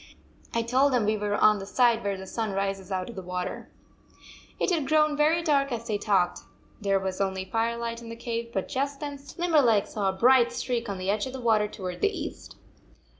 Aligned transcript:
I 0.51 0.63
told 0.63 0.91
them 0.93 1.05
we 1.05 1.15
were 1.15 1.35
on 1.35 1.59
the 1.59 1.65
side 1.67 2.03
where 2.03 2.17
the 2.17 2.25
sun 2.25 2.53
rises 2.53 2.91
out 2.91 3.07
of 3.07 3.15
the 3.15 3.21
water." 3.21 3.69
It 4.59 4.71
had 4.71 4.87
grown 4.87 5.15
very 5.15 5.43
dark 5.43 5.71
as 5.71 5.85
they 5.85 5.99
talked. 5.99 6.39
There 6.81 6.99
was 6.99 7.21
only 7.21 7.45
firelight 7.45 8.01
in 8.01 8.09
the 8.09 8.15
cave, 8.15 8.49
but 8.51 8.67
just 8.67 8.99
then 8.99 9.19
Limberleg 9.37 9.85
saw 9.85 10.09
a 10.09 10.13
bright 10.13 10.51
streak 10.53 10.89
on 10.89 10.97
the 10.97 11.11
edge 11.11 11.27
of 11.27 11.33
the 11.33 11.39
water 11.39 11.67
toward 11.67 12.01
the 12.01 12.09
east. 12.09 12.55